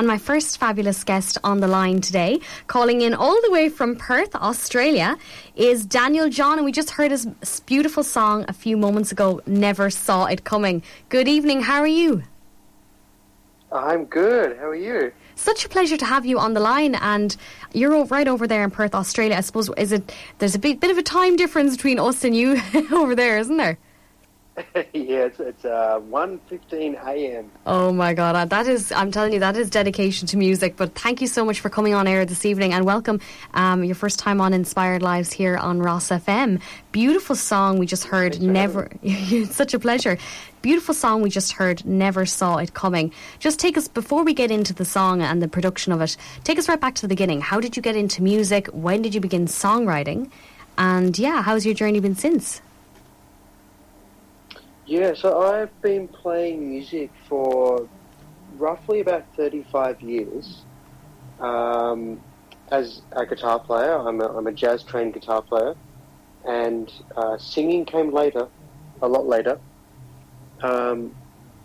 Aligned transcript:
And 0.00 0.06
my 0.06 0.16
first 0.16 0.56
fabulous 0.56 1.04
guest 1.04 1.36
on 1.44 1.60
the 1.60 1.68
line 1.68 2.00
today, 2.00 2.40
calling 2.68 3.02
in 3.02 3.12
all 3.12 3.38
the 3.42 3.50
way 3.50 3.68
from 3.68 3.96
Perth, 3.96 4.34
Australia, 4.34 5.18
is 5.56 5.84
Daniel 5.84 6.30
John. 6.30 6.56
And 6.56 6.64
we 6.64 6.72
just 6.72 6.92
heard 6.92 7.10
his 7.10 7.26
beautiful 7.66 8.02
song 8.02 8.46
a 8.48 8.54
few 8.54 8.78
moments 8.78 9.12
ago, 9.12 9.42
Never 9.44 9.90
Saw 9.90 10.24
It 10.24 10.42
Coming. 10.42 10.82
Good 11.10 11.28
evening, 11.28 11.60
how 11.60 11.80
are 11.80 11.86
you? 11.86 12.22
I'm 13.70 14.06
good. 14.06 14.56
How 14.56 14.68
are 14.68 14.74
you? 14.74 15.12
Such 15.34 15.66
a 15.66 15.68
pleasure 15.68 15.98
to 15.98 16.06
have 16.06 16.24
you 16.24 16.38
on 16.38 16.54
the 16.54 16.60
line, 16.60 16.94
and 16.94 17.36
you're 17.74 18.02
right 18.06 18.26
over 18.26 18.46
there 18.46 18.64
in 18.64 18.70
Perth, 18.70 18.94
Australia. 18.94 19.36
I 19.36 19.42
suppose 19.42 19.68
is 19.76 19.92
it? 19.92 20.14
There's 20.38 20.54
a 20.54 20.58
bit, 20.58 20.80
bit 20.80 20.90
of 20.90 20.96
a 20.96 21.02
time 21.02 21.36
difference 21.36 21.76
between 21.76 21.98
us 21.98 22.24
and 22.24 22.34
you 22.34 22.58
over 22.90 23.14
there, 23.14 23.36
isn't 23.36 23.58
there? 23.58 23.76
yeah, 24.92 25.26
it's, 25.26 25.40
it's 25.40 25.64
uh, 25.64 26.00
1.15 26.10 27.06
a.m. 27.06 27.50
Oh 27.66 27.92
my 27.92 28.14
God, 28.14 28.36
uh, 28.36 28.44
that 28.46 28.66
is, 28.66 28.92
I'm 28.92 29.10
telling 29.10 29.32
you, 29.32 29.40
that 29.40 29.56
is 29.56 29.70
dedication 29.70 30.26
to 30.28 30.36
music. 30.36 30.76
But 30.76 30.94
thank 30.94 31.20
you 31.20 31.26
so 31.26 31.44
much 31.44 31.60
for 31.60 31.70
coming 31.70 31.94
on 31.94 32.06
air 32.06 32.24
this 32.24 32.44
evening 32.44 32.72
and 32.72 32.84
welcome 32.84 33.20
um, 33.54 33.84
your 33.84 33.94
first 33.94 34.18
time 34.18 34.40
on 34.40 34.52
Inspired 34.52 35.02
Lives 35.02 35.32
here 35.32 35.56
on 35.56 35.80
Ross 35.80 36.08
FM. 36.08 36.60
Beautiful 36.92 37.36
song 37.36 37.78
we 37.78 37.86
just 37.86 38.04
heard, 38.04 38.40
Never, 38.40 38.88
it's 39.02 39.56
such 39.56 39.74
a 39.74 39.78
pleasure. 39.78 40.18
Beautiful 40.62 40.94
song 40.94 41.22
we 41.22 41.30
just 41.30 41.52
heard, 41.52 41.84
Never 41.86 42.26
Saw 42.26 42.58
It 42.58 42.74
Coming. 42.74 43.12
Just 43.38 43.58
take 43.58 43.78
us, 43.78 43.88
before 43.88 44.24
we 44.24 44.34
get 44.34 44.50
into 44.50 44.74
the 44.74 44.84
song 44.84 45.22
and 45.22 45.40
the 45.40 45.48
production 45.48 45.92
of 45.92 46.00
it, 46.02 46.16
take 46.44 46.58
us 46.58 46.68
right 46.68 46.80
back 46.80 46.94
to 46.96 47.02
the 47.02 47.08
beginning. 47.08 47.40
How 47.40 47.60
did 47.60 47.76
you 47.76 47.82
get 47.82 47.96
into 47.96 48.22
music? 48.22 48.68
When 48.68 49.02
did 49.02 49.14
you 49.14 49.20
begin 49.20 49.46
songwriting? 49.46 50.30
And 50.76 51.18
yeah, 51.18 51.42
how's 51.42 51.64
your 51.64 51.74
journey 51.74 52.00
been 52.00 52.16
since? 52.16 52.60
Yeah, 54.90 55.14
so 55.14 55.42
I've 55.42 55.80
been 55.82 56.08
playing 56.08 56.68
music 56.68 57.12
for 57.28 57.88
roughly 58.56 58.98
about 58.98 59.24
35 59.36 60.02
years. 60.02 60.64
Um, 61.38 62.18
as 62.72 63.00
a 63.12 63.24
guitar 63.24 63.60
player, 63.60 63.94
I'm 63.96 64.20
a, 64.20 64.36
I'm 64.36 64.48
a 64.48 64.52
jazz 64.52 64.82
trained 64.82 65.14
guitar 65.14 65.42
player, 65.42 65.76
and 66.44 66.92
uh, 67.16 67.38
singing 67.38 67.84
came 67.84 68.12
later, 68.12 68.48
a 69.00 69.06
lot 69.06 69.28
later. 69.28 69.60
Um, 70.64 71.14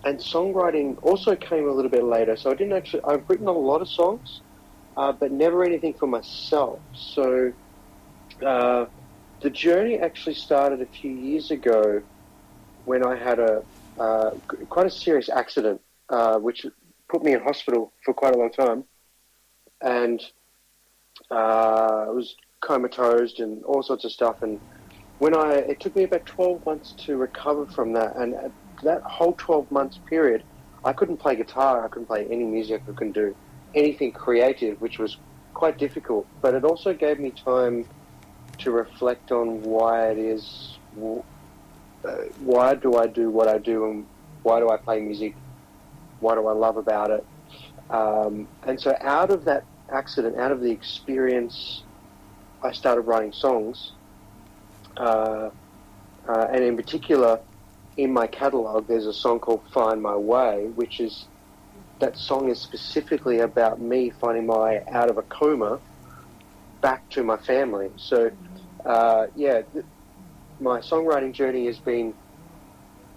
and 0.04 0.20
songwriting 0.20 0.96
also 1.02 1.36
came 1.36 1.68
a 1.68 1.72
little 1.72 1.90
bit 1.90 2.04
later. 2.04 2.38
So 2.38 2.52
I 2.52 2.54
didn't 2.54 2.74
actually, 2.74 3.06
I've 3.06 3.28
written 3.28 3.48
a 3.48 3.52
lot 3.52 3.82
of 3.82 3.90
songs, 3.90 4.42
uh, 4.98 5.14
but 5.14 5.32
never 5.32 5.64
anything 5.64 5.96
for 5.96 6.06
myself. 6.06 6.80
So 6.94 7.54
uh, 8.46 8.86
the 9.42 9.50
journey 9.50 9.98
actually 9.98 10.36
started 10.36 10.80
a 10.80 10.86
few 10.86 11.10
years 11.10 11.50
ago 11.50 12.04
when 12.86 13.06
I 13.06 13.16
had 13.16 13.40
a 13.40 13.64
uh, 14.00 14.32
quite 14.70 14.86
a 14.86 14.90
serious 14.90 15.30
accident, 15.30 15.82
uh, 16.10 16.38
which 16.38 16.66
put 17.10 17.24
me 17.24 17.34
in 17.34 17.42
hospital 17.42 17.92
for 18.04 18.14
quite 18.14 18.36
a 18.36 18.38
long 18.38 18.52
time, 18.52 18.84
and 19.82 20.22
uh, 21.32 22.06
I 22.08 22.10
was 22.10 22.36
comatose 22.62 23.40
and 23.40 23.64
all 23.64 23.84
sorts 23.84 24.06
of 24.06 24.12
stuff. 24.12 24.42
And 24.42 24.60
when 25.20 25.36
I, 25.36 25.54
it 25.72 25.80
took 25.80 25.96
me 25.96 26.04
about 26.04 26.26
twelve 26.26 26.66
months 26.66 26.94
to 27.06 27.18
recover 27.18 27.66
from 27.66 27.94
that, 27.94 28.16
and 28.16 28.36
that 28.84 29.02
whole 29.04 29.34
twelve 29.34 29.70
months 29.72 30.00
period, 30.10 30.44
I 30.84 30.94
couldn't 30.94 31.18
play 31.18 31.36
guitar, 31.36 31.86
I 31.86 31.88
couldn't 31.88 32.08
play 32.08 32.28
any 32.30 32.44
music, 32.44 32.82
I 32.88 32.92
couldn't 32.92 33.14
do 33.14 33.36
anything 33.74 34.12
creative, 34.12 34.80
which 34.82 35.00
was 35.00 35.18
quite 35.54 35.78
difficult. 35.78 36.28
But 36.42 36.54
it 36.54 36.64
also 36.64 36.94
gave 36.94 37.20
me 37.20 37.32
time 37.32 37.86
to 38.60 38.72
reflect 38.72 39.32
on 39.32 39.62
why 39.62 40.10
it 40.10 40.18
is 40.18 40.78
why 42.40 42.76
do 42.76 42.96
I 42.96 43.08
do 43.08 43.30
what 43.30 43.48
I 43.48 43.58
do 43.58 43.86
and 43.86 44.06
why 44.44 44.60
do 44.60 44.70
I 44.70 44.78
play 44.78 45.00
music? 45.02 45.36
What 46.20 46.36
do 46.36 46.48
I 46.48 46.54
love 46.54 46.78
about 46.78 47.12
it? 47.12 47.26
Um, 47.90 48.48
and 48.64 48.80
so 48.80 48.96
out 49.02 49.32
of 49.32 49.46
that 49.46 49.64
accident, 49.92 50.38
out 50.38 50.52
of 50.52 50.62
the 50.62 50.72
experience, 50.72 51.84
I 52.64 52.72
started 52.72 53.02
writing 53.02 53.32
songs. 53.32 53.92
Uh, 54.98 55.50
uh, 56.28 56.48
and 56.52 56.64
in 56.64 56.76
particular, 56.76 57.40
in 57.98 58.12
my 58.12 58.28
catalogue, 58.28 58.88
there's 58.88 59.06
a 59.06 59.14
song 59.14 59.40
called 59.40 59.62
Find 59.74 60.02
My 60.02 60.16
Way, 60.16 60.70
which 60.76 61.00
is 61.00 61.26
that 62.00 62.18
song 62.18 62.50
is 62.50 62.60
specifically 62.60 63.40
about 63.40 63.80
me 63.80 64.10
finding 64.10 64.46
my 64.46 64.58
way 64.58 64.84
out 64.92 65.10
of 65.10 65.18
a 65.18 65.22
coma 65.24 65.80
back 66.82 67.08
to 67.12 67.24
my 67.24 67.38
family. 67.38 67.90
So, 67.98 68.32
uh, 68.86 69.28
yeah, 69.36 69.62
th- 69.62 69.86
my 70.60 70.80
songwriting 70.80 71.34
journey 71.34 71.66
has 71.66 71.80
been 71.80 72.14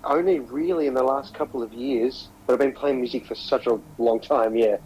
only 0.04 0.40
really 0.40 0.86
in 0.86 0.94
the 0.94 1.02
last 1.02 1.34
couple 1.34 1.62
of 1.62 1.72
years, 1.72 2.28
but 2.46 2.54
I've 2.54 2.58
been 2.58 2.72
playing 2.72 3.00
music 3.00 3.26
for 3.26 3.34
such 3.34 3.66
a 3.66 3.78
long 3.98 4.20
time, 4.20 4.56
yeah. 4.56 4.76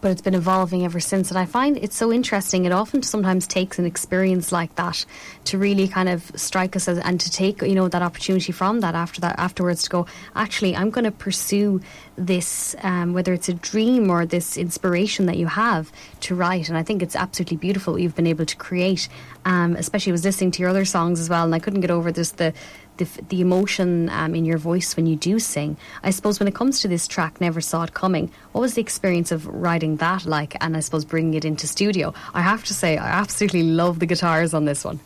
But 0.00 0.12
it's 0.12 0.22
been 0.22 0.34
evolving 0.34 0.84
ever 0.84 1.00
since, 1.00 1.30
and 1.30 1.38
I 1.38 1.44
find 1.44 1.76
it's 1.76 1.96
so 1.96 2.12
interesting. 2.12 2.64
It 2.64 2.72
often 2.72 3.02
sometimes 3.02 3.46
takes 3.46 3.78
an 3.78 3.84
experience 3.84 4.52
like 4.52 4.74
that 4.76 5.04
to 5.44 5.58
really 5.58 5.88
kind 5.88 6.08
of 6.08 6.30
strike 6.36 6.76
us 6.76 6.86
as, 6.86 6.98
and 6.98 7.20
to 7.20 7.30
take 7.30 7.62
you 7.62 7.74
know 7.74 7.88
that 7.88 8.02
opportunity 8.02 8.52
from 8.52 8.80
that 8.80 8.94
after 8.94 9.20
that 9.22 9.38
afterwards 9.38 9.82
to 9.84 9.90
go. 9.90 10.06
Actually, 10.36 10.76
I'm 10.76 10.90
going 10.90 11.04
to 11.04 11.10
pursue 11.10 11.80
this, 12.16 12.76
um, 12.82 13.12
whether 13.12 13.32
it's 13.32 13.48
a 13.48 13.54
dream 13.54 14.10
or 14.10 14.24
this 14.24 14.56
inspiration 14.56 15.26
that 15.26 15.36
you 15.36 15.46
have 15.46 15.90
to 16.20 16.34
write. 16.34 16.68
And 16.68 16.78
I 16.78 16.82
think 16.82 17.02
it's 17.02 17.16
absolutely 17.16 17.56
beautiful 17.56 17.94
what 17.94 18.02
you've 18.02 18.14
been 18.14 18.26
able 18.26 18.46
to 18.46 18.56
create. 18.56 19.08
Um, 19.44 19.74
especially, 19.76 20.12
I 20.12 20.14
was 20.14 20.24
listening 20.24 20.52
to 20.52 20.60
your 20.60 20.70
other 20.70 20.84
songs 20.84 21.18
as 21.18 21.28
well, 21.28 21.44
and 21.44 21.54
I 21.54 21.58
couldn't 21.58 21.80
get 21.80 21.90
over 21.90 22.12
this 22.12 22.32
the 22.32 22.52
the, 22.98 23.08
the 23.28 23.40
emotion 23.40 24.08
um, 24.10 24.34
in 24.34 24.44
your 24.44 24.58
voice 24.58 24.96
when 24.96 25.06
you 25.06 25.16
do 25.16 25.38
sing. 25.38 25.76
I 26.02 26.10
suppose 26.10 26.38
when 26.38 26.48
it 26.48 26.54
comes 26.54 26.80
to 26.80 26.88
this 26.88 27.08
track, 27.08 27.40
Never 27.40 27.60
Saw 27.60 27.84
It 27.84 27.94
Coming, 27.94 28.30
what 28.52 28.60
was 28.60 28.74
the 28.74 28.82
experience 28.82 29.32
of 29.32 29.46
writing 29.46 29.96
that 29.96 30.26
like 30.26 30.56
and 30.62 30.76
I 30.76 30.80
suppose 30.80 31.04
bringing 31.04 31.34
it 31.34 31.44
into 31.44 31.66
studio? 31.66 32.12
I 32.34 32.42
have 32.42 32.64
to 32.64 32.74
say, 32.74 32.98
I 32.98 33.08
absolutely 33.08 33.62
love 33.62 33.98
the 33.98 34.06
guitars 34.06 34.54
on 34.54 34.64
this 34.64 34.84
one. 34.84 35.00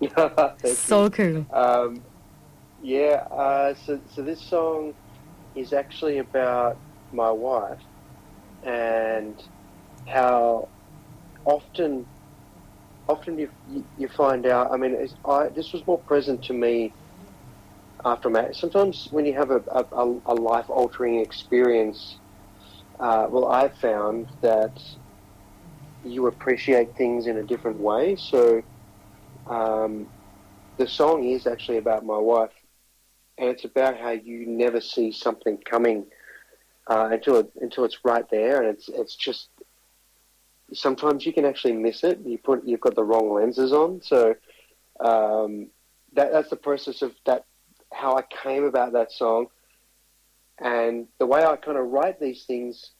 so 0.64 1.04
you. 1.04 1.10
cool. 1.10 1.46
Um, 1.52 2.02
yeah, 2.82 3.26
uh, 3.30 3.74
so, 3.86 4.00
so 4.14 4.22
this 4.22 4.40
song 4.40 4.94
is 5.54 5.72
actually 5.72 6.18
about 6.18 6.76
my 7.12 7.30
wife 7.30 7.78
and 8.64 9.40
how 10.06 10.68
often 11.44 12.06
often 13.12 13.38
you 13.38 13.48
you 13.98 14.08
find 14.08 14.46
out. 14.46 14.72
I 14.72 14.76
mean, 14.76 14.92
I, 15.24 15.48
this 15.48 15.72
was 15.72 15.86
more 15.86 15.98
present 15.98 16.42
to 16.44 16.54
me 16.54 16.92
after 18.04 18.28
marriage. 18.30 18.58
Sometimes 18.58 19.08
when 19.10 19.24
you 19.26 19.34
have 19.34 19.50
a, 19.50 19.62
a, 19.70 20.04
a 20.26 20.34
life 20.34 20.68
altering 20.68 21.20
experience, 21.20 22.16
uh, 22.98 23.26
well, 23.30 23.46
I've 23.60 23.76
found 23.76 24.26
that 24.40 24.76
you 26.04 26.26
appreciate 26.26 26.96
things 26.96 27.26
in 27.26 27.36
a 27.36 27.44
different 27.52 27.78
way. 27.78 28.16
So 28.16 28.62
um, 29.46 30.06
the 30.78 30.86
song 30.86 31.24
is 31.24 31.46
actually 31.46 31.78
about 31.78 32.04
my 32.04 32.18
wife, 32.18 32.56
and 33.38 33.48
it's 33.48 33.64
about 33.64 33.94
how 33.98 34.10
you 34.10 34.46
never 34.46 34.80
see 34.80 35.12
something 35.12 35.58
coming 35.58 36.06
uh, 36.88 37.08
until 37.12 37.36
it, 37.36 37.52
until 37.60 37.84
it's 37.84 37.98
right 38.04 38.28
there, 38.30 38.62
and 38.62 38.68
it's 38.74 38.88
it's 38.88 39.14
just 39.14 39.48
sometimes 40.72 41.26
you 41.26 41.32
can 41.32 41.44
actually 41.44 41.74
miss 41.74 42.04
it. 42.04 42.20
You 42.24 42.38
put 42.38 42.66
you've 42.66 42.80
got 42.80 42.94
the 42.94 43.04
wrong 43.04 43.32
lenses 43.32 43.72
on, 43.72 44.00
so 44.02 44.34
um, 45.00 45.68
that 46.14 46.32
that's 46.32 46.50
the 46.50 46.56
process 46.56 47.02
of 47.02 47.14
that. 47.26 47.44
How 47.92 48.16
I 48.16 48.22
came 48.22 48.64
about 48.64 48.92
that 48.92 49.12
song, 49.12 49.46
and 50.58 51.06
the 51.18 51.26
way 51.26 51.44
I 51.44 51.56
kind 51.56 51.76
of 51.76 51.88
write 51.88 52.18
these 52.20 52.44
things 52.44 52.92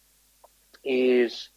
is 0.85 1.49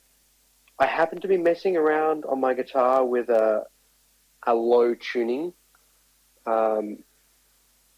I 0.80 0.86
happen 0.86 1.20
to 1.22 1.28
be 1.28 1.38
messing 1.38 1.76
around 1.76 2.26
on 2.26 2.40
my 2.40 2.54
guitar 2.54 3.06
with 3.06 3.30
a 3.30 3.66
a 4.48 4.54
low 4.54 4.94
tuning, 4.94 5.54
um, 6.46 7.00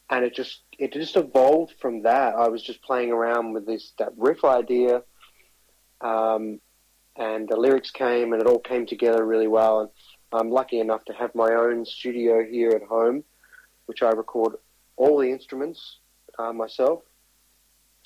and 0.10 0.26
it 0.26 0.34
just 0.34 0.62
it 0.80 0.94
just 0.94 1.16
evolved 1.16 1.74
from 1.80 2.04
that. 2.04 2.36
I 2.36 2.48
was 2.48 2.64
just 2.64 2.82
playing 2.82 3.12
around 3.12 3.54
with 3.54 3.66
this 3.66 3.94
that 4.00 4.14
riff 4.18 4.44
idea. 4.44 5.04
Um, 6.02 6.60
and 7.18 7.48
the 7.48 7.58
lyrics 7.58 7.92
came 7.92 8.34
and 8.34 8.42
it 8.42 8.48
all 8.48 8.60
came 8.60 8.86
together 8.86 9.26
really 9.26 9.48
well. 9.48 9.82
And 9.82 9.90
I'm 10.32 10.50
lucky 10.50 10.80
enough 10.80 11.04
to 11.06 11.14
have 11.14 11.34
my 11.36 11.54
own 11.54 11.86
studio 11.86 12.44
here 12.44 12.72
at 12.72 12.84
home, 12.84 13.24
which 13.86 14.04
I 14.04 14.10
record 14.10 14.56
all 14.96 15.18
the 15.18 15.32
instruments 15.32 16.00
uh, 16.38 16.54
myself. 16.54 17.02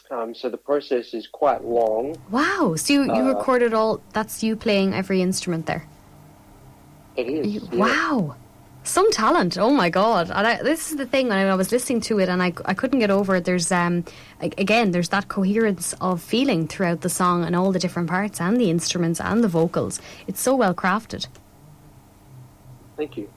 Um, 0.10 0.34
so 0.36 0.50
the 0.50 0.58
process 0.58 1.14
is 1.14 1.28
quite 1.28 1.64
long. 1.64 2.18
Wow! 2.30 2.76
So 2.76 2.94
you, 2.94 3.04
you 3.04 3.22
uh, 3.22 3.34
recorded 3.34 3.74
all? 3.74 4.02
That's 4.12 4.44
you 4.44 4.56
playing 4.56 4.94
every 4.94 5.22
instrument 5.22 5.68
there. 5.68 5.88
It 7.16 7.28
is. 7.28 7.48
You, 7.48 7.62
yeah. 7.72 7.78
Wow! 7.78 8.36
Some 8.84 9.12
talent. 9.12 9.58
Oh 9.58 9.72
my 9.72 9.90
god! 9.90 10.32
I, 10.32 10.62
this 10.64 10.92
is 10.92 10.98
the 10.98 11.06
thing. 11.06 11.28
When 11.28 11.38
I 11.38 11.56
was 11.56 11.72
listening 11.72 12.02
to 12.02 12.20
it, 12.20 12.30
and 12.30 12.42
I, 12.42 12.54
I 12.66 12.74
couldn't 12.74 13.00
get 13.00 13.12
over 13.12 13.36
it. 13.36 13.46
There's 13.46 13.72
um 13.72 14.06
again, 14.40 14.92
there's 14.92 15.10
that 15.10 15.28
coherence 15.28 15.94
of 16.02 16.22
feeling 16.22 16.68
throughout 16.68 17.02
the 17.02 17.10
song 17.10 17.44
and 17.44 17.56
all 17.56 17.72
the 17.72 17.80
different 17.80 18.10
parts 18.10 18.42
and 18.42 18.60
the 18.60 18.70
instruments 18.70 19.20
and 19.20 19.44
the 19.44 19.48
vocals. 19.48 20.02
It's 20.28 20.42
so 20.42 20.56
well 20.56 20.74
crafted. 20.74 21.28
Thank 22.98 23.18
you. 23.18 23.30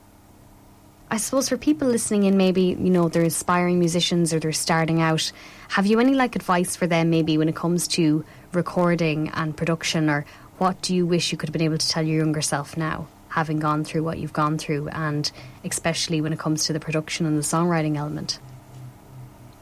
I 1.10 1.18
suppose 1.18 1.48
for 1.48 1.56
people 1.56 1.88
listening 1.88 2.24
in, 2.24 2.36
maybe 2.36 2.62
you 2.62 2.90
know 2.90 3.08
they're 3.08 3.22
aspiring 3.22 3.78
musicians 3.78 4.32
or 4.32 4.40
they're 4.40 4.52
starting 4.52 5.00
out. 5.00 5.30
Have 5.68 5.86
you 5.86 6.00
any 6.00 6.14
like 6.14 6.34
advice 6.34 6.74
for 6.74 6.86
them, 6.86 7.10
maybe 7.10 7.38
when 7.38 7.48
it 7.48 7.54
comes 7.54 7.86
to 7.88 8.24
recording 8.52 9.28
and 9.34 9.56
production, 9.56 10.08
or 10.08 10.24
what 10.58 10.80
do 10.82 10.94
you 10.94 11.06
wish 11.06 11.30
you 11.30 11.38
could 11.38 11.50
have 11.50 11.52
been 11.52 11.62
able 11.62 11.78
to 11.78 11.88
tell 11.88 12.02
your 12.02 12.18
younger 12.18 12.42
self 12.42 12.76
now, 12.76 13.06
having 13.34 13.58
gone 13.58 13.82
through 13.82 14.04
what 14.04 14.18
you've 14.18 14.32
gone 14.32 14.56
through, 14.56 14.86
and 14.90 15.32
especially 15.64 16.20
when 16.20 16.32
it 16.32 16.38
comes 16.38 16.64
to 16.66 16.72
the 16.72 16.78
production 16.78 17.26
and 17.26 17.36
the 17.36 17.42
songwriting 17.42 17.96
element? 17.96 18.38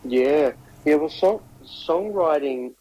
Yeah, 0.04 0.52
yeah. 0.84 0.96
Well, 0.96 1.08
song, 1.08 1.40
songwriting 1.64 2.74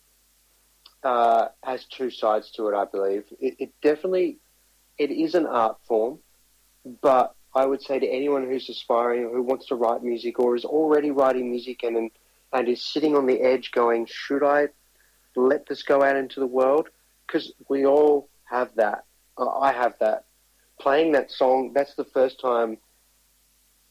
uh, 1.02 1.48
has 1.64 1.86
two 1.86 2.12
sides 2.12 2.52
to 2.52 2.68
it. 2.68 2.76
I 2.76 2.84
believe 2.84 3.24
it, 3.40 3.56
it 3.58 3.72
definitely 3.82 4.40
it 4.98 5.12
is 5.12 5.34
an 5.34 5.46
art 5.46 5.78
form, 5.88 6.20
but 7.02 7.36
I 7.56 7.66
would 7.66 7.82
say 7.82 7.98
to 7.98 8.08
anyone 8.08 8.46
who's 8.46 8.68
aspiring, 8.68 9.30
who 9.32 9.44
wants 9.44 9.68
to 9.68 9.76
write 9.76 10.04
music, 10.04 10.40
or 10.40 10.58
is 10.58 10.66
already 10.66 11.12
writing 11.12 11.50
music 11.50 11.84
and 11.84 11.96
and, 11.96 12.12
and 12.52 12.68
is 12.68 12.82
sitting 12.82 13.16
on 13.16 13.28
the 13.28 13.40
edge, 13.40 13.72
going, 13.72 14.08
should 14.08 14.44
I 14.44 14.68
let 15.38 15.68
this 15.68 15.84
go 15.84 16.04
out 16.04 16.18
into 16.18 16.42
the 16.42 16.48
world? 16.48 16.90
Because 17.26 17.54
we 17.70 17.86
all 17.86 18.28
have 18.44 18.76
that. 18.76 19.06
I 19.38 19.72
have 19.72 19.98
that. 20.00 20.26
Playing 20.82 21.12
that 21.12 21.30
song, 21.30 21.74
that's 21.76 21.94
the 21.96 22.06
first 22.06 22.40
time 22.40 22.78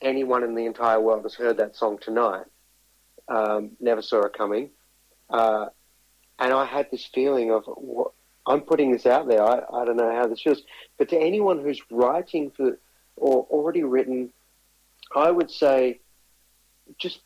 anyone 0.03 0.43
in 0.43 0.55
the 0.55 0.67
entire 0.67 1.01
world 1.01 1.23
has 1.23 1.35
heard 1.35 1.59
that 1.59 1.77
song 1.77 1.99
tonight. 2.01 2.47
Um, 3.29 3.73
never 3.79 4.03
saw 4.03 4.23
it 4.23 4.33
coming. 4.33 4.71
Uh, 5.29 5.67
and 6.41 6.53
I 6.53 6.65
had 6.65 6.91
this 6.91 7.09
feeling 7.15 7.53
of, 7.53 7.65
what, 7.67 8.13
I'm 8.45 8.63
putting 8.63 8.91
this 8.91 9.07
out 9.07 9.29
there. 9.29 9.43
I, 9.43 9.59
I 9.73 9.85
don't 9.85 9.97
know 9.97 10.13
how 10.13 10.27
this 10.27 10.43
feels. 10.43 10.63
But 10.99 11.11
to 11.11 11.17
anyone 11.19 11.61
who's 11.63 11.81
writing 11.91 12.51
for 12.51 12.79
or 13.15 13.47
already 13.51 13.85
written, 13.85 14.33
I 15.15 15.31
would 15.31 15.51
say 15.51 16.01
just 16.99 17.21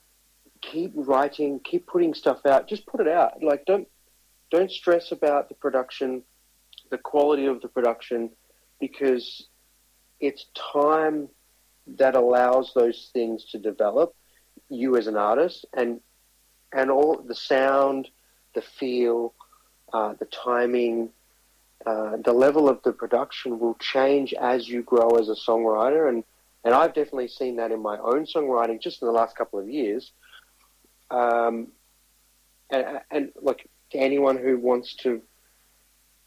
keep 0.60 0.92
writing, 0.94 1.60
keep 1.64 1.86
putting 1.86 2.12
stuff 2.12 2.44
out. 2.44 2.68
Just 2.68 2.86
put 2.86 3.00
it 3.00 3.08
out. 3.08 3.42
Like 3.42 3.64
don't 3.64 3.88
don't 4.50 4.70
stress 4.70 5.12
about 5.12 5.48
the 5.48 5.54
production, 5.54 6.22
the 6.90 6.98
quality 6.98 7.46
of 7.46 7.62
the 7.62 7.68
production, 7.68 8.30
because 8.80 9.48
it's 10.26 10.46
time 10.72 11.28
that 11.86 12.16
allows 12.16 12.72
those 12.74 13.10
things 13.12 13.44
to 13.52 13.58
develop. 13.58 14.14
You 14.70 14.96
as 14.96 15.06
an 15.06 15.16
artist 15.16 15.66
and 15.74 16.00
and 16.72 16.90
all 16.90 17.22
the 17.22 17.34
sound, 17.34 18.08
the 18.54 18.62
feel, 18.62 19.34
uh, 19.92 20.14
the 20.18 20.24
timing, 20.24 21.10
uh, 21.86 22.16
the 22.24 22.32
level 22.32 22.68
of 22.68 22.82
the 22.82 22.92
production 22.92 23.60
will 23.60 23.76
change 23.76 24.34
as 24.34 24.68
you 24.68 24.82
grow 24.82 25.10
as 25.10 25.28
a 25.28 25.36
songwriter, 25.36 26.08
and 26.08 26.24
and 26.64 26.74
I've 26.74 26.94
definitely 26.94 27.28
seen 27.28 27.56
that 27.56 27.70
in 27.70 27.80
my 27.80 27.98
own 27.98 28.24
songwriting 28.24 28.80
just 28.80 29.02
in 29.02 29.06
the 29.06 29.12
last 29.12 29.36
couple 29.36 29.58
of 29.58 29.68
years. 29.68 30.12
Um, 31.10 31.68
and, 32.70 33.00
and 33.10 33.32
look, 33.40 33.60
to 33.90 33.98
anyone 33.98 34.38
who 34.38 34.58
wants 34.58 34.94
to 34.96 35.20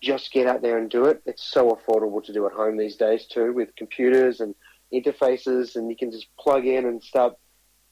just 0.02 0.32
get 0.32 0.48
out 0.48 0.62
there 0.62 0.78
and 0.78 0.90
do 0.90 1.06
it, 1.06 1.22
it's 1.26 1.44
so 1.44 1.72
affordable 1.72 2.24
to 2.24 2.34
do 2.34 2.46
at 2.46 2.54
home 2.54 2.78
these 2.78 2.96
days 2.96 3.26
too, 3.26 3.54
with 3.54 3.76
computers 3.76 4.40
and 4.40 4.56
interfaces, 4.94 5.76
and 5.76 5.90
you 5.90 5.96
can 5.96 6.12
just 6.12 6.28
plug 6.40 6.66
in 6.66 6.86
and 6.86 7.04
start 7.04 7.34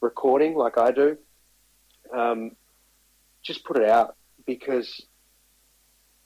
recording 0.00 0.54
like 0.54 0.78
I 0.78 0.92
do. 0.92 1.18
Um, 2.14 2.52
just 3.42 3.64
put 3.64 3.76
it 3.76 3.88
out 3.88 4.16
because 4.46 5.04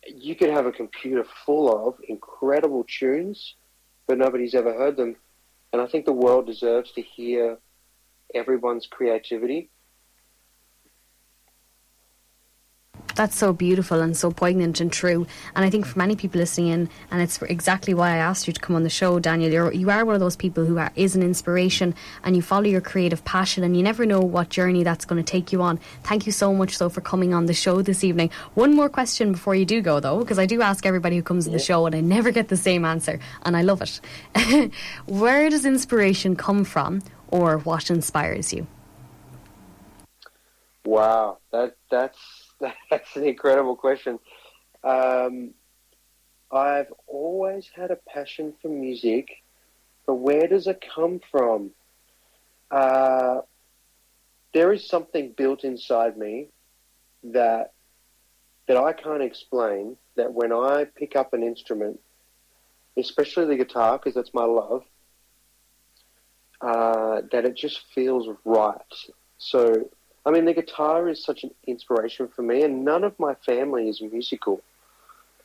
you 0.07 0.35
could 0.35 0.51
have 0.51 0.67
a 0.67 0.73
computer 0.73 1.25
full 1.45 1.89
of 1.89 1.97
incredible 2.09 2.85
tunes, 2.85 3.55
but 4.07 4.19
nobody's 4.19 4.55
ever 4.55 4.73
heard 4.73 4.97
them. 4.97 5.17
And 5.73 5.81
I 5.81 5.87
think 5.87 6.05
the 6.05 6.13
world 6.13 6.47
deserves 6.47 6.93
to 6.93 7.03
hear 7.03 7.59
everyone's 8.35 8.87
creativity 8.87 9.71
that's 13.21 13.37
so 13.37 13.53
beautiful 13.53 14.01
and 14.01 14.17
so 14.17 14.31
poignant 14.31 14.81
and 14.81 14.91
true. 14.91 15.27
And 15.55 15.63
I 15.63 15.69
think 15.69 15.85
for 15.85 15.99
many 15.99 16.17
people 16.17 16.41
listening 16.41 16.69
in, 16.69 16.89
and 17.11 17.21
it's 17.21 17.43
exactly 17.43 17.93
why 17.93 18.13
I 18.13 18.17
asked 18.17 18.47
you 18.47 18.55
to 18.55 18.61
come 18.61 18.75
on 18.75 18.83
the 18.83 18.89
show, 18.89 19.19
Daniel. 19.19 19.53
You're, 19.53 19.73
you 19.75 19.91
are 19.91 20.07
one 20.07 20.15
of 20.15 20.23
those 20.23 20.37
people 20.37 20.65
who 20.65 20.79
are, 20.79 20.91
is 20.97 21.15
an 21.15 21.23
inspiration, 21.23 21.95
and 22.25 22.35
you 22.35 22.41
follow 22.41 22.65
your 22.65 22.81
creative 22.81 23.23
passion, 23.27 23.63
and 23.63 23.77
you 23.77 23.83
never 23.83 24.07
know 24.07 24.21
what 24.21 24.49
journey 24.49 24.85
that's 24.85 25.05
going 25.05 25.23
to 25.23 25.31
take 25.31 25.53
you 25.53 25.61
on. 25.61 25.79
Thank 26.03 26.25
you 26.25 26.33
so 26.33 26.55
much, 26.55 26.79
though, 26.79 26.89
for 26.89 27.03
coming 27.03 27.35
on 27.35 27.45
the 27.45 27.53
show 27.53 27.83
this 27.83 28.03
evening. 28.03 28.31
One 28.55 28.75
more 28.75 28.89
question 28.89 29.33
before 29.33 29.55
you 29.55 29.67
do 29.67 29.83
go, 29.83 30.01
though, 30.01 30.21
because 30.21 30.39
I 30.39 30.47
do 30.47 30.63
ask 30.63 30.87
everybody 30.87 31.17
who 31.17 31.23
comes 31.23 31.47
yeah. 31.47 31.51
on 31.51 31.59
the 31.59 31.63
show, 31.63 31.85
and 31.85 31.95
I 31.95 32.01
never 32.01 32.31
get 32.31 32.49
the 32.49 32.57
same 32.57 32.87
answer, 32.87 33.21
and 33.43 33.55
I 33.55 33.61
love 33.61 33.83
it. 33.83 34.73
Where 35.07 35.51
does 35.51 35.67
inspiration 35.67 36.37
come 36.37 36.65
from, 36.65 37.03
or 37.29 37.59
what 37.59 37.91
inspires 37.91 38.51
you? 38.51 38.67
Wow, 40.87 41.37
that 41.53 41.77
that's 41.91 42.40
That's 42.91 43.17
an 43.17 43.25
incredible 43.25 43.77
question. 43.77 44.19
Um, 44.85 45.51
I've 46.53 46.93
always 47.07 47.71
had 47.75 47.91
a 47.91 47.97
passion 47.97 48.55
for 48.61 48.69
music, 48.69 49.29
but 50.07 50.15
where 50.15 50.49
does 50.49 50.67
it 50.67 50.85
come 50.95 51.21
from? 51.31 51.71
Uh, 52.71 53.41
there 54.53 54.73
is 54.73 54.89
something 54.89 55.33
built 55.37 55.65
inside 55.65 56.17
me 56.17 56.49
that 57.23 57.73
that 58.67 58.77
I 58.77 58.93
can't 58.93 59.23
explain. 59.23 59.97
That 60.17 60.33
when 60.33 60.53
I 60.53 60.85
pick 60.85 61.17
up 61.17 61.33
an 61.33 61.43
instrument, 61.43 62.01
especially 62.97 63.47
the 63.47 63.57
guitar, 63.57 63.99
because 63.99 64.15
that's 64.15 64.35
my 64.35 64.45
love, 64.45 64.83
uh, 66.61 67.23
that 67.33 67.45
it 67.45 67.57
just 67.57 67.81
feels 67.95 68.29
right. 68.45 68.77
So 69.39 69.89
I 70.25 70.31
mean, 70.31 70.45
the 70.45 70.55
guitar 70.55 71.09
is 71.09 71.25
such 71.25 71.45
an 71.45 71.51
inspiration 71.67 72.29
for 72.29 72.43
me, 72.43 72.63
and 72.63 72.85
none 72.85 73.05
of 73.05 73.19
my 73.19 73.35
family 73.47 73.89
is 73.89 74.03
musical. 74.03 74.61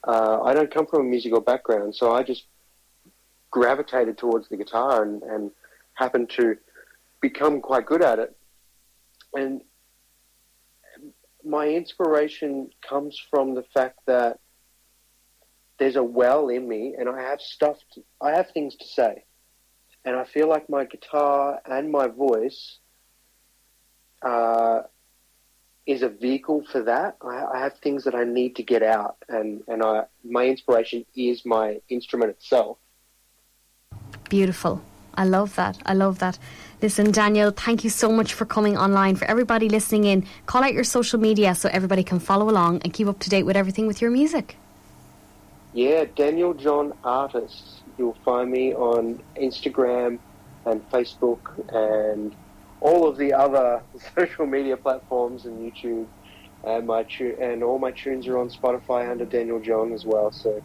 Uh, 0.04 0.42
I 0.44 0.54
don't 0.54 0.72
come 0.72 0.86
from 0.86 1.02
a 1.02 1.04
musical 1.04 1.40
background, 1.40 1.96
so 1.96 2.14
I 2.14 2.24
just 2.24 2.44
gravitated 3.52 4.18
towards 4.18 4.50
the 4.50 4.58
guitar 4.58 5.04
and, 5.04 5.24
and 5.24 5.52
happened 5.94 6.30
to 6.32 6.58
become 7.22 7.62
quite 7.62 7.86
good 7.86 8.02
at 8.02 8.20
it. 8.20 8.36
And 9.34 9.62
my 11.44 11.68
inspiration 11.68 12.70
comes 12.88 13.20
from 13.30 13.56
the 13.56 13.64
fact 13.64 14.00
that 14.08 14.40
there's 15.78 15.96
a 15.96 16.04
well 16.04 16.50
in 16.50 16.68
me, 16.68 16.96
and 16.98 17.08
I 17.10 17.22
have 17.22 17.40
stuff. 17.40 17.78
To, 17.94 18.04
I 18.22 18.32
have 18.32 18.50
things 18.52 18.76
to 18.76 18.86
say, 18.86 19.24
and 20.04 20.16
I 20.16 20.26
feel 20.26 20.50
like 20.50 20.70
my 20.70 20.86
guitar 20.86 21.62
and 21.66 21.92
my 21.92 22.08
voice 22.08 22.80
uh, 24.26 24.82
is 25.86 26.02
a 26.02 26.10
vehicle 26.10 26.66
for 26.72 26.82
that. 26.82 27.16
I, 27.22 27.46
I, 27.54 27.60
have 27.60 27.78
things 27.78 28.04
that 28.06 28.16
I 28.16 28.24
need 28.24 28.56
to 28.56 28.64
get 28.64 28.82
out, 28.82 29.18
and 29.30 29.62
and 29.68 29.84
I 29.84 30.06
my 30.24 30.48
inspiration 30.48 31.06
is 31.16 31.46
my 31.46 31.80
instrument 31.90 32.32
itself. 32.32 32.78
Beautiful. 34.30 34.82
I 35.18 35.24
love 35.24 35.56
that. 35.56 35.78
I 35.86 35.94
love 35.94 36.20
that. 36.20 36.38
Listen, 36.82 37.12
Daniel, 37.12 37.52
thank 37.52 37.86
you 37.86 37.90
so 37.90 38.12
much 38.12 38.34
for 38.34 38.46
coming 38.46 38.78
online. 38.78 39.16
For 39.16 39.26
everybody 39.26 39.70
listening 39.70 40.04
in, 40.06 40.28
call 40.46 40.64
out 40.64 40.74
your 40.74 40.84
social 40.84 41.20
media 41.20 41.56
so 41.56 41.70
everybody 41.72 42.04
can 42.04 42.20
follow 42.20 42.50
along 42.50 42.82
and 42.84 42.92
keep 42.92 43.08
up 43.08 43.20
to 43.20 43.30
date 43.30 43.44
with 43.44 43.56
everything 43.56 43.88
with 43.88 44.02
your 44.02 44.12
music. 44.12 44.58
Yeah, 45.74 46.06
Daniel 46.16 46.54
John 46.54 46.94
Artist. 47.04 47.84
You'll 47.98 48.18
find 48.26 48.52
me 48.52 48.74
on 48.74 49.22
Instagram 49.38 50.20
and 50.66 50.90
Facebook 50.90 51.40
and 51.74 52.36
all 52.82 53.08
of 53.08 53.18
the 53.18 53.34
other 53.34 53.82
social 54.16 54.46
media 54.46 54.78
platforms 54.78 55.46
and 55.46 55.60
YouTube, 55.60 56.08
and 56.64 56.88
my 56.88 57.04
tu- 57.04 57.38
and 57.40 57.64
all 57.64 57.80
my 57.80 57.92
tunes 57.92 58.28
are 58.28 58.38
on 58.38 58.50
Spotify 58.50 59.10
under 59.10 59.26
Daniel 59.26 59.60
John 59.60 59.94
as 59.94 60.06
well. 60.06 60.32
So 60.32 60.62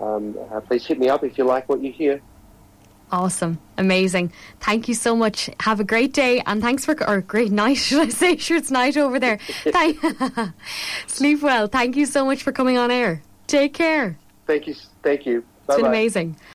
um, 0.00 0.36
uh, 0.50 0.60
please 0.60 0.86
hit 0.86 0.98
me 0.98 1.08
up 1.08 1.24
if 1.24 1.38
you 1.38 1.44
like 1.44 1.68
what 1.68 1.82
you 1.82 1.92
hear. 1.92 2.20
Awesome, 3.10 3.58
amazing. 3.76 4.32
Thank 4.60 4.88
you 4.88 4.94
so 4.94 5.14
much. 5.14 5.50
Have 5.60 5.80
a 5.80 5.84
great 5.84 6.14
day, 6.14 6.42
and 6.46 6.62
thanks 6.62 6.86
for 6.86 6.96
or 7.06 7.20
great 7.20 7.52
night. 7.52 7.74
Should 7.76 8.00
I 8.00 8.08
say? 8.08 8.36
Sure, 8.38 8.56
it's 8.56 8.70
night 8.70 8.96
over 8.96 9.20
there. 9.20 9.36
Thank, 9.64 9.98
sleep 11.06 11.42
well. 11.42 11.66
Thank 11.66 11.96
you 11.96 12.06
so 12.06 12.24
much 12.24 12.42
for 12.42 12.52
coming 12.52 12.78
on 12.78 12.90
air. 12.90 13.22
Take 13.46 13.74
care. 13.74 14.16
Thank 14.46 14.66
you. 14.66 14.74
Thank 15.02 15.26
you. 15.26 15.42
Bye-bye. 15.66 15.74
It's 15.74 15.76
been 15.76 15.86
amazing. 15.86 16.36